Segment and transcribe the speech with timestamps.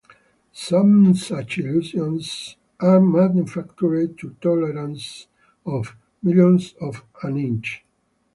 [0.53, 5.27] Some such illusions are manufactured to tolerances
[5.63, 7.85] of millionths of an inch.